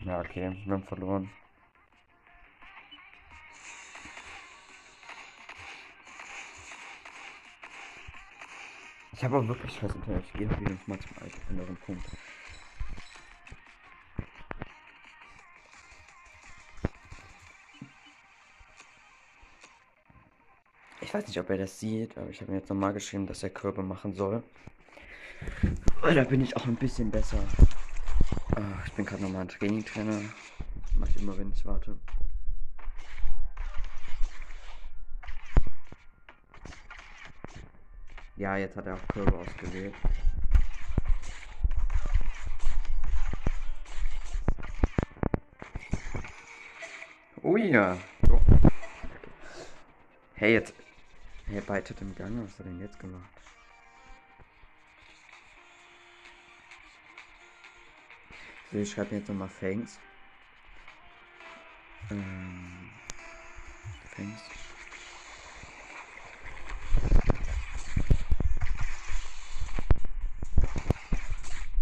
Ja, 0.06 0.20
okay, 0.20 0.56
wir 0.64 0.72
haben 0.72 0.84
verloren. 0.84 1.30
Ich 9.16 9.22
habe 9.22 9.36
aber 9.36 9.48
wirklich 9.48 9.72
scheiß 9.72 9.94
Internet. 9.94 10.24
Ich 10.26 10.32
gehe 10.32 10.50
wieder 10.60 10.76
mal 10.86 10.98
zum 10.98 11.10
anderen 11.48 11.76
Punkt. 11.76 12.04
Ich 21.00 21.14
weiß 21.14 21.26
nicht, 21.28 21.38
ob 21.38 21.48
er 21.48 21.58
das 21.58 21.78
sieht, 21.78 22.18
aber 22.18 22.28
ich 22.28 22.40
habe 22.40 22.50
ihm 22.50 22.56
jetzt 22.56 22.68
nochmal 22.68 22.92
geschrieben, 22.92 23.26
dass 23.26 23.42
er 23.44 23.50
Körbe 23.50 23.82
machen 23.82 24.14
soll. 24.14 24.42
Da 26.02 26.24
bin 26.24 26.40
ich 26.40 26.56
auch 26.56 26.66
ein 26.66 26.76
bisschen 26.76 27.10
besser. 27.10 27.38
Ich 28.84 28.92
bin 28.94 29.06
gerade 29.06 29.22
nochmal 29.22 29.42
ein 29.42 29.48
Training-Trainer. 29.48 30.20
Mach 30.98 31.08
ich 31.08 31.22
immer, 31.22 31.38
wenn 31.38 31.52
ich 31.52 31.64
warte. 31.64 31.96
Ja, 38.36 38.56
jetzt 38.56 38.76
hat 38.76 38.86
er 38.86 38.94
auch 38.94 39.08
Körbe 39.08 39.38
ausgewählt. 39.38 39.94
Oh 47.42 47.56
ja. 47.56 47.96
So. 48.26 48.40
Hey, 50.34 50.54
jetzt. 50.54 50.74
Hey, 51.46 51.60
beitet 51.60 52.00
im 52.00 52.14
Gang. 52.14 52.42
Was 52.42 52.52
hat 52.54 52.60
er 52.60 52.64
denn 52.64 52.80
jetzt 52.80 52.98
gemacht? 52.98 53.30
So, 58.72 58.78
ich 58.78 58.90
schreibe 58.90 59.14
jetzt 59.14 59.28
nochmal 59.28 59.48
Fangs. 59.48 60.00
Ähm. 62.10 62.90
Fangs. 64.16 64.40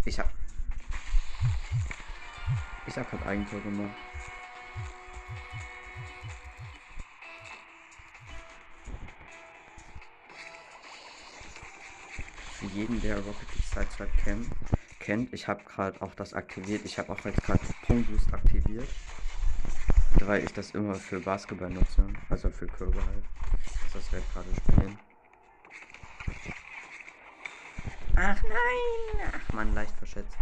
Ich 0.05 0.19
hab. 0.19 0.29
Ich 2.87 2.99
hab 2.99 3.09
grad 3.11 3.22
Eigentor 3.33 3.61
gemacht. 3.63 3.97
Für 12.53 12.67
jeden, 12.67 13.01
der 13.01 13.17
Rocket 13.17 13.55
League 13.55 13.65
Sideswipe 13.65 14.11
kennt, 14.23 14.49
kennt, 15.01 15.33
ich 15.33 15.49
habe 15.49 15.65
gerade 15.65 16.03
auch 16.03 16.15
das 16.15 16.35
aktiviert. 16.35 16.85
Ich 16.85 16.99
habe 16.99 17.11
auch 17.11 17.25
jetzt 17.25 17.43
gerade 17.43 17.61
Sprung 17.65 18.05
Boost 18.05 18.35
aktiviert. 18.35 18.89
Weil 20.21 20.45
ich 20.45 20.53
das 20.53 20.73
immer 20.73 20.95
für 20.95 21.19
Basketball 21.19 21.71
nutze. 21.71 22.07
Also 22.29 22.51
für 22.51 22.67
Körbe 22.67 23.03
halt. 23.03 23.25
Das 23.95 24.13
werde 24.13 24.27
ich 24.27 24.33
gerade 24.35 24.55
spielen. 24.57 24.99
Ach 28.15 28.43
nein! 28.43 29.33
Ach 29.33 29.53
man, 29.55 29.75
leicht 29.75 29.97
verschätzt. 29.97 30.37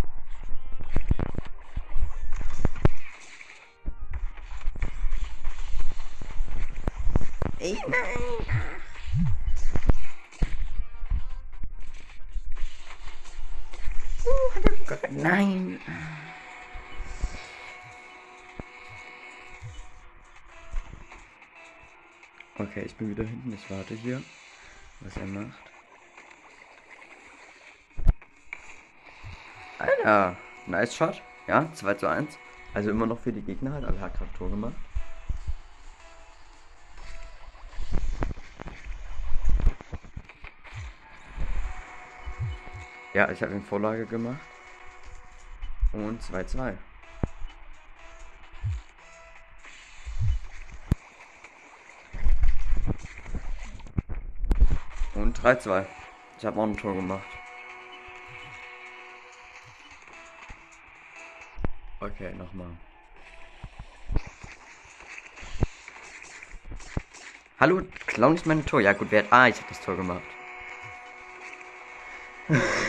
Ey, 7.63 7.75
nein! 7.75 8.47
Hat 14.55 14.65
er 14.65 14.77
Gott, 14.87 15.13
nein! 15.13 15.81
Okay, 22.57 22.83
ich 22.87 22.95
bin 22.95 23.11
wieder 23.11 23.25
hinten. 23.25 23.53
Ich 23.53 23.71
warte 23.71 23.95
hier, 23.95 24.23
was 25.01 25.17
er 25.19 25.27
macht. 25.27 25.71
Alter, 29.79 30.37
nice 30.67 30.95
Shot. 30.97 31.23
Ja, 31.47 31.71
2 31.75 31.95
zu 31.95 32.07
1. 32.07 32.39
Also 32.73 32.91
immer 32.91 33.07
noch 33.07 33.19
für 33.19 33.33
die 33.33 33.43
Gegner 33.43 33.73
halt, 33.73 33.85
aber 33.85 33.99
er 33.99 34.05
hat 34.05 34.15
gerade 34.15 34.33
Tor 34.33 34.49
gemacht. 34.49 34.75
Ja, 43.21 43.31
ich 43.31 43.43
habe 43.43 43.53
ihm 43.53 43.63
Vorlage 43.63 44.07
gemacht. 44.07 44.41
Und 45.93 46.23
2-2. 46.23 46.75
Und 55.17 55.39
3-2. 55.39 55.85
Ich 56.39 56.47
habe 56.47 56.59
auch 56.59 56.65
ein 56.65 56.79
Tor 56.79 56.95
gemacht. 56.95 57.27
Okay, 62.01 62.33
nochmal. 62.39 62.69
Hallo, 67.59 67.83
klau 68.07 68.31
nicht 68.31 68.47
meine 68.47 68.65
Tor. 68.65 68.81
Ja 68.81 68.95
gut, 68.95 69.09
wer 69.11 69.25
hat... 69.25 69.31
Ah, 69.31 69.49
ich 69.49 69.57
habe 69.57 69.69
das 69.69 69.83
Tor 69.83 69.97
gemacht. 69.97 70.23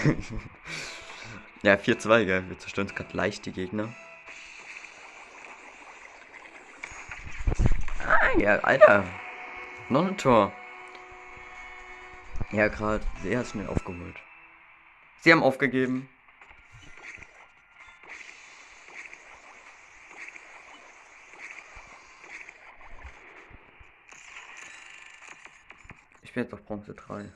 ja, 1.64 1.76
4-2, 1.76 2.26
gell. 2.26 2.50
Wir 2.50 2.58
zerstören 2.60 2.88
uns 2.88 2.96
gerade 2.96 3.16
leicht 3.16 3.46
die 3.46 3.52
Gegner. 3.52 3.94
Ah, 8.06 8.38
ja, 8.40 8.60
Alter. 8.60 9.04
Noch 9.90 10.08
ein 10.08 10.18
Tor. 10.18 10.52
Ja, 12.52 12.68
gerade 12.68 13.06
sehr 13.22 13.46
schnell 13.46 13.68
aufgeholt. 13.68 14.16
Sie 15.22 15.32
haben 15.32 15.44
aufgegeben. 15.44 16.10
Ich 26.24 26.34
bin 26.34 26.44
jetzt 26.44 26.54
auf 26.54 26.64
Bronze 26.64 26.94
3. 26.94 27.30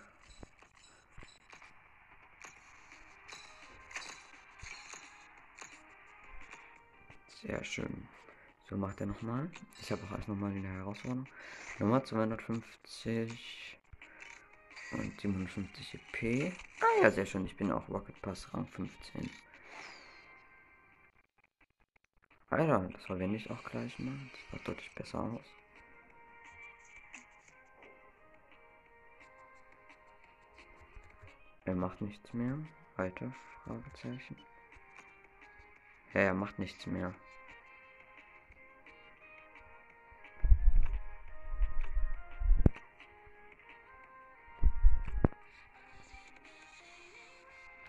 Sehr 7.45 7.63
schön. 7.63 8.07
So 8.67 8.75
macht 8.75 8.99
er 8.99 9.05
nochmal. 9.05 9.51
Ich 9.79 9.91
habe 9.91 10.01
auch 10.03 10.11
alles 10.11 10.27
nochmal 10.27 10.51
in 10.55 10.63
der 10.63 10.71
Herausforderung. 10.71 11.27
Nummer 11.77 12.03
250 12.03 13.77
und 14.93 15.21
750 15.21 15.93
EP. 15.93 16.53
Ah 16.81 17.03
ja, 17.03 17.11
sehr 17.11 17.25
schön. 17.27 17.45
Ich 17.45 17.55
bin 17.55 17.71
auch 17.71 17.87
Rocket 17.87 18.19
Pass 18.21 18.51
Rang 18.51 18.65
15. 18.67 19.29
Alter, 22.49 22.89
das 22.91 23.05
verwende 23.05 23.37
ich 23.37 23.49
auch 23.51 23.63
gleich 23.63 23.99
mal. 23.99 24.17
Das 24.31 24.41
sah 24.51 24.65
deutlich 24.65 24.95
besser 24.95 25.19
aus. 25.19 25.45
Er 31.65 31.75
macht 31.75 32.01
nichts 32.01 32.33
mehr. 32.33 32.57
Weiter? 32.95 33.31
Fragezeichen. 33.63 34.35
Ja, 36.13 36.21
er 36.21 36.33
macht 36.33 36.57
nichts 36.57 36.87
mehr. 36.87 37.13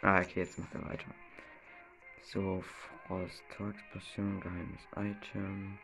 Ah, 0.06 0.20
okay, 0.20 0.38
jetzt 0.38 0.56
macht 0.56 0.72
er 0.72 0.88
weiter. 0.88 1.08
So, 2.22 2.62
Frost, 3.08 3.42
Explosion, 3.58 4.40
geheimes 4.40 4.86
Item. 4.94 5.78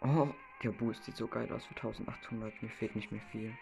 Oh, 0.00 0.28
der 0.62 0.70
Boost 0.70 1.02
sieht 1.02 1.16
so 1.16 1.26
geil 1.26 1.50
aus 1.50 1.66
für 1.66 1.74
1800. 1.74 2.62
Mir 2.62 2.68
fehlt 2.68 2.94
nicht 2.94 3.10
mehr 3.10 3.20
viel. 3.32 3.52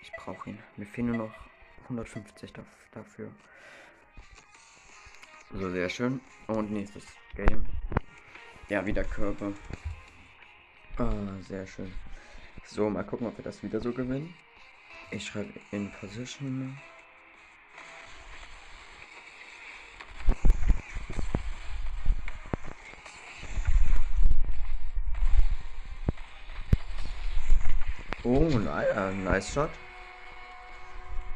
Ich 0.00 0.10
brauche 0.12 0.48
ihn. 0.48 0.58
Mir 0.78 0.86
fehlen 0.86 1.08
nur 1.08 1.26
noch 1.26 1.34
150 1.82 2.54
dafür. 2.92 3.30
So, 5.52 5.68
sehr 5.68 5.90
schön. 5.90 6.22
Und 6.46 6.70
nächstes 6.70 7.04
Game. 7.34 7.66
Ja, 8.70 8.86
wieder 8.86 9.04
Körper. 9.04 9.52
Ah, 10.96 11.12
sehr 11.42 11.66
schön. 11.66 11.92
So, 12.66 12.88
mal 12.88 13.04
gucken, 13.04 13.26
ob 13.26 13.36
wir 13.36 13.44
das 13.44 13.62
wieder 13.62 13.80
so 13.80 13.92
gewinnen. 13.92 14.32
Ich 15.10 15.26
schreibe 15.26 15.52
in 15.72 15.90
Position. 15.92 16.78
Oh, 28.22 28.48
naja, 28.58 29.10
nice 29.10 29.52
Shot. 29.52 29.70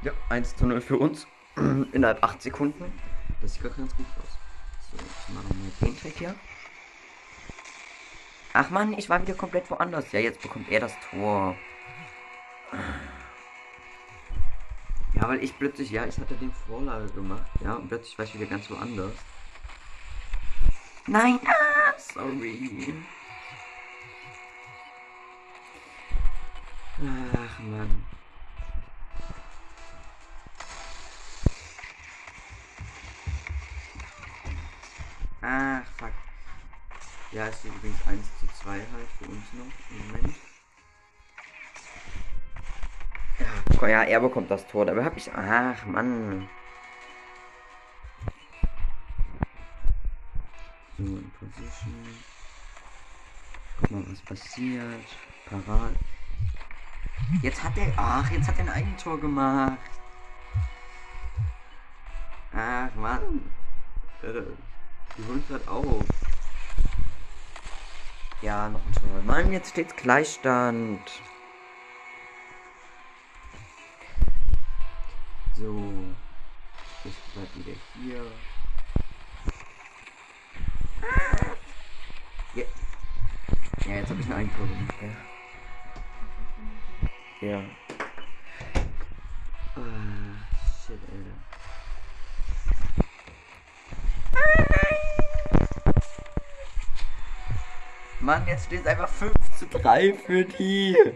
Ja, 0.03 0.13
1 0.29 0.57
zu 0.57 0.67
0 0.67 0.81
für 0.81 0.99
uns. 0.99 1.27
Innerhalb 1.57 2.23
8 2.23 2.43
Sekunden. 2.43 2.93
Das 3.41 3.55
sieht 3.55 3.63
gerade 3.63 3.75
ganz 3.77 3.97
gut 3.97 4.07
aus. 4.23 4.39
So, 4.91 4.97
ich 4.99 5.35
mache 5.35 5.47
mal 5.47 5.71
den 5.81 5.99
Trick 5.99 6.19
hier. 6.19 6.35
Ach 8.57 8.71
man, 8.71 8.97
ich 8.97 9.09
war 9.09 9.21
wieder 9.21 9.35
komplett 9.35 9.69
woanders. 9.69 10.13
Ja, 10.13 10.21
jetzt 10.21 10.41
bekommt 10.41 10.71
er 10.71 10.79
das 10.79 10.95
Tor. 11.11 11.57
Ja, 15.13 15.29
weil 15.29 15.43
ich 15.43 15.59
plötzlich, 15.59 15.91
ja, 15.91 16.07
ich 16.07 16.17
hatte 16.19 16.35
den 16.35 16.53
Vorlage 16.53 17.09
gemacht, 17.09 17.51
ja, 17.65 17.75
und 17.75 17.89
plötzlich 17.89 18.17
war 18.17 18.25
ich 18.25 18.35
wieder 18.35 18.47
ganz 18.47 18.71
woanders. 18.71 19.13
Nein, 21.09 21.41
ah, 21.45 21.95
sorry. 21.99 22.95
Ach 26.99 27.59
man. 27.59 28.05
Ja, 37.35 37.49
es 37.49 37.59
steht 37.59 37.75
übrigens 37.75 38.07
1 38.07 38.39
zu 38.39 38.47
2 38.63 38.71
halt 38.71 39.09
für 39.19 39.25
uns 39.25 39.45
noch 39.55 39.65
im 39.91 40.07
Moment. 40.07 40.37
Ja, 43.81 43.89
ja, 43.89 44.03
er 44.05 44.21
bekommt 44.21 44.49
das 44.53 44.65
Tor. 44.69 44.87
Dabei 44.87 45.05
hab 45.05 45.17
ich. 45.17 45.29
Ach, 45.35 45.85
Mann. 45.85 46.49
So, 50.97 51.03
in 51.03 51.33
Position. 51.33 52.19
Guck 53.81 53.91
mal, 53.91 54.05
was 54.09 54.21
passiert. 54.21 55.05
Parat. 55.51 55.97
Jetzt 57.43 57.65
hat 57.65 57.77
er. 57.77 57.93
Ach, 57.97 58.31
jetzt 58.31 58.47
hat 58.47 58.59
er 58.59 58.67
ein 58.67 58.71
Eigentor 58.71 59.19
gemacht. 59.19 59.79
Ach, 62.53 62.95
Mann. 62.95 63.51
Äh, 64.23 64.43
die 65.19 65.27
holen 65.27 65.45
halt 65.51 65.67
auf. 65.67 66.14
Ja, 68.45 68.69
noch 68.69 68.81
ein 68.85 68.93
Tor. 68.93 69.23
Mann, 69.25 69.53
jetzt 69.53 69.71
steht's 69.71 69.97
Gleichstand. 69.97 71.01
So. 75.57 75.83
Ich 77.05 77.15
bleib 77.33 77.57
wieder 77.57 77.79
hier. 78.03 78.27
Ja, 82.55 82.65
ja 83.87 83.95
jetzt 83.95 84.11
habe 84.11 84.21
ich 84.21 84.27
ein 84.27 84.33
Eigentor 84.35 84.67
gemacht. 84.67 84.95
Ja. 87.41 87.63
Mann, 98.25 98.47
jetzt 98.47 98.65
steht 98.65 98.81
es 98.81 98.87
einfach 98.87 99.09
5 99.11 99.35
zu 99.59 99.67
3 99.67 100.15
für 100.15 100.45
die. 100.47 100.97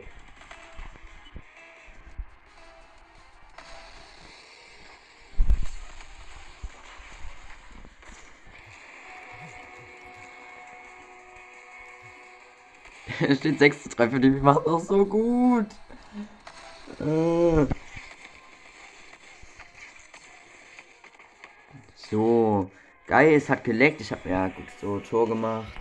Es 13.20 13.38
steht 13.38 13.58
6 13.58 13.84
zu 13.84 13.88
3 13.88 14.10
für 14.10 14.20
die. 14.20 14.34
Wir 14.34 14.42
machen 14.42 14.66
auch 14.66 14.80
so 14.80 15.06
gut. 15.06 15.66
Äh. 17.00 17.66
So. 21.96 22.70
Geil, 23.06 23.32
es 23.32 23.48
hat 23.48 23.64
geleckt. 23.64 24.02
Ich 24.02 24.12
habe 24.12 24.28
ja 24.28 24.48
gut 24.48 24.66
so 24.78 25.00
Tor 25.00 25.26
gemacht. 25.26 25.72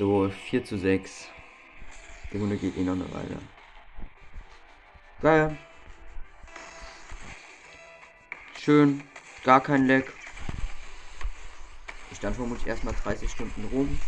So, 0.00 0.30
4 0.30 0.64
zu 0.64 0.78
6. 0.78 1.28
Die 2.32 2.38
Runde 2.38 2.56
geht 2.56 2.74
eh 2.78 2.84
noch 2.84 2.94
eine 2.94 3.12
Weile. 3.12 3.38
Geil. 5.20 5.58
Schön. 8.58 9.02
Gar 9.44 9.60
kein 9.60 9.84
Leck. 9.84 10.10
Ich 12.10 12.16
stand 12.16 12.34
vermutlich 12.34 12.66
erstmal 12.66 12.94
30 12.94 13.30
Stunden 13.30 13.68
rum. 13.70 14.00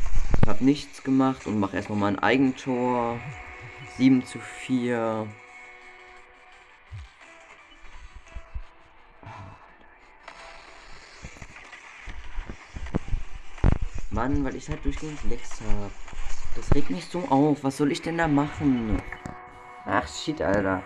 Hab 0.47 0.63
nichts 0.63 1.03
gemacht 1.03 1.47
und 1.47 1.61
mach 1.61 1.75
erstmal 1.75 1.99
mal 1.99 2.07
ein 2.07 2.19
Eigentor. 2.19 3.21
7 3.99 4.25
zu 4.25 4.39
4. 4.39 5.27
Mann, 14.13 14.45
weil 14.45 14.57
ich 14.57 14.69
halt 14.69 14.85
durchgehend 14.85 15.19
Lex 15.25 15.61
hab. 15.63 15.91
Das 16.55 16.75
regt 16.75 16.91
mich 16.91 17.07
so 17.07 17.21
auf. 17.31 17.65
Was 17.65 17.79
soll 17.79 17.91
ich 17.93 18.03
denn 18.03 18.19
da 18.19 18.29
machen? 18.29 19.01
Ach, 19.87 20.07
shit, 20.07 20.41
Alter. 20.43 20.83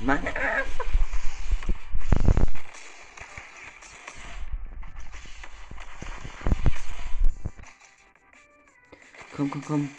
Mann. 0.00 0.20
Komm, 9.34 9.50
komm, 9.50 9.64
komm. 9.64 9.90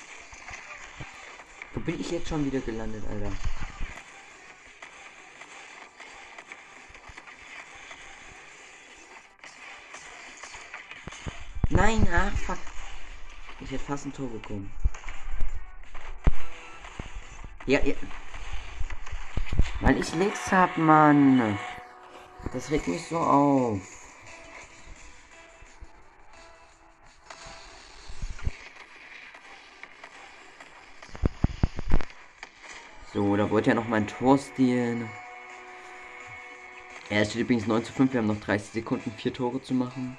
Wo 1.73 1.81
bin 1.81 1.99
ich 1.99 2.11
jetzt 2.11 2.29
schon 2.29 2.45
wieder 2.45 2.59
gelandet, 2.61 3.03
Alter? 3.09 3.31
Nein, 11.79 12.05
ach 12.13 12.37
fuck. 12.37 12.57
Ich 13.61 13.71
hätte 13.71 13.85
fast 13.85 14.05
ein 14.05 14.11
Tor 14.11 14.27
bekommen. 14.27 14.69
Ja, 17.65 17.79
ja. 17.85 17.93
Weil 19.79 19.97
ich 19.97 20.13
nichts 20.15 20.51
hab, 20.51 20.77
Mann. 20.77 21.57
Das 22.51 22.69
regt 22.69 22.89
mich 22.89 23.07
so 23.07 23.17
auf. 23.17 23.79
So, 33.13 33.37
da 33.37 33.49
wollte 33.49 33.69
ja 33.69 33.75
noch 33.75 33.87
mein 33.87 34.05
Tor 34.05 34.37
stehlen. 34.37 35.09
Er 37.09 37.23
steht 37.23 37.43
übrigens 37.43 37.67
9 37.67 37.85
zu 37.85 37.93
5. 37.93 38.11
Wir 38.11 38.19
haben 38.19 38.27
noch 38.27 38.41
30 38.41 38.69
Sekunden, 38.71 39.13
vier 39.13 39.33
Tore 39.33 39.61
zu 39.61 39.73
machen. 39.73 40.17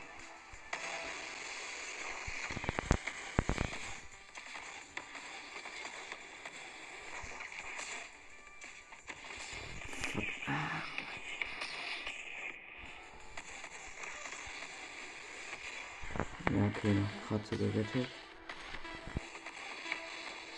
Kratzer 17.50 17.56
gerettet. 17.56 18.08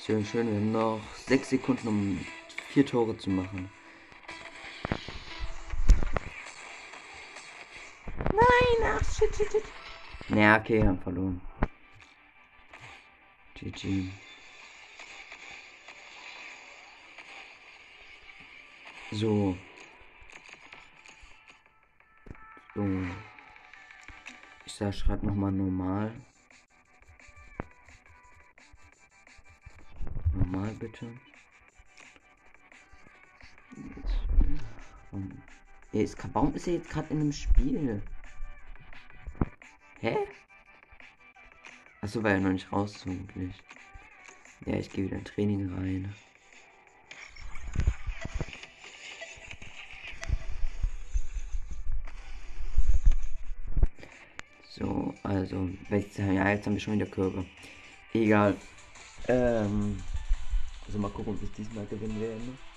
Schön, 0.04 0.24
schön. 0.24 0.48
Wir 0.48 0.56
haben 0.56 0.72
noch 0.72 1.00
6 1.26 1.50
Sekunden, 1.50 1.88
um 1.88 2.26
vier 2.68 2.84
Tore 2.84 3.16
zu 3.16 3.30
machen. 3.30 3.70
Nein, 8.16 8.84
ach, 8.84 9.04
shit, 9.04 9.34
shit, 9.34 9.52
shit. 9.52 9.64
Naja, 10.28 10.60
okay, 10.60 10.82
wir 10.82 10.88
haben 10.88 11.00
verloren. 11.00 11.40
GG. 13.54 14.10
So. 19.12 19.56
So. 22.74 22.86
Ich 24.66 24.72
sag, 24.72 24.94
schreib 24.94 25.22
noch 25.22 25.34
mal 25.34 25.52
normal. 25.52 26.12
Normal 30.52 30.74
bitte. 30.74 31.06
Er 35.92 36.02
ist, 36.02 36.16
warum 36.34 36.54
ist 36.54 36.66
er 36.66 36.74
jetzt 36.74 36.90
gerade 36.90 37.08
in 37.08 37.20
einem 37.20 37.32
Spiel? 37.32 38.02
Hä? 40.00 40.16
Achso, 42.02 42.22
war 42.22 42.32
er 42.32 42.40
noch 42.40 42.52
nicht 42.52 42.70
raus, 42.70 42.96
vermutlich. 42.96 43.54
Ja, 44.66 44.76
ich 44.76 44.90
gehe 44.90 45.06
wieder 45.06 45.16
in 45.16 45.24
Training 45.24 45.72
rein. 45.74 46.14
So, 54.68 55.14
also, 55.22 55.70
ja, 55.88 56.50
jetzt 56.50 56.66
haben 56.66 56.74
wir 56.74 56.80
schon 56.80 56.94
wieder 56.94 57.06
Körbe. 57.06 57.46
Egal. 58.12 58.56
Ähm, 59.28 60.02
also 60.86 60.98
mal 60.98 61.10
gucken, 61.10 61.34
ob 61.34 61.42
ich 61.42 61.52
diesmal 61.52 61.86
gewinnen 61.86 62.20
werde. 62.20 62.71